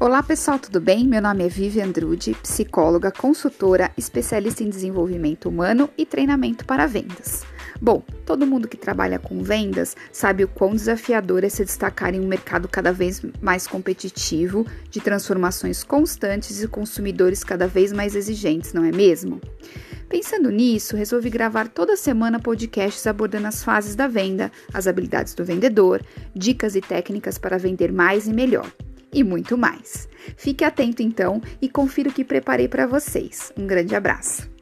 Olá 0.00 0.22
pessoal, 0.22 0.60
tudo 0.60 0.80
bem? 0.80 1.04
Meu 1.08 1.20
nome 1.20 1.44
é 1.44 1.48
Vivian 1.48 1.90
Drude, 1.90 2.32
psicóloga, 2.40 3.10
consultora, 3.10 3.90
especialista 3.98 4.62
em 4.62 4.70
desenvolvimento 4.70 5.48
humano 5.48 5.90
e 5.98 6.06
treinamento 6.06 6.64
para 6.64 6.86
vendas. 6.86 7.42
Bom, 7.80 8.04
todo 8.24 8.46
mundo 8.46 8.68
que 8.68 8.76
trabalha 8.76 9.18
com 9.18 9.42
vendas 9.42 9.96
sabe 10.12 10.44
o 10.44 10.48
quão 10.48 10.70
desafiador 10.70 11.42
é 11.42 11.48
se 11.48 11.64
destacar 11.64 12.14
em 12.14 12.20
um 12.20 12.28
mercado 12.28 12.68
cada 12.68 12.92
vez 12.92 13.20
mais 13.42 13.66
competitivo, 13.66 14.64
de 14.88 15.00
transformações 15.00 15.82
constantes 15.82 16.62
e 16.62 16.68
consumidores 16.68 17.42
cada 17.42 17.66
vez 17.66 17.92
mais 17.92 18.14
exigentes, 18.14 18.72
não 18.72 18.84
é 18.84 18.92
mesmo? 18.92 19.40
Pensando 20.08 20.48
nisso, 20.48 20.96
resolvi 20.96 21.28
gravar 21.28 21.66
toda 21.66 21.96
semana 21.96 22.38
podcasts 22.38 23.04
abordando 23.04 23.48
as 23.48 23.64
fases 23.64 23.96
da 23.96 24.06
venda, 24.06 24.52
as 24.72 24.86
habilidades 24.86 25.34
do 25.34 25.44
vendedor, 25.44 26.00
dicas 26.32 26.76
e 26.76 26.80
técnicas 26.80 27.36
para 27.36 27.58
vender 27.58 27.92
mais 27.92 28.28
e 28.28 28.32
melhor. 28.32 28.72
E 29.12 29.24
muito 29.24 29.56
mais. 29.56 30.08
Fique 30.36 30.64
atento 30.64 31.02
então 31.02 31.40
e 31.60 31.68
confira 31.68 32.10
o 32.10 32.12
que 32.12 32.24
preparei 32.24 32.68
para 32.68 32.86
vocês. 32.86 33.52
Um 33.56 33.66
grande 33.66 33.94
abraço. 33.94 34.57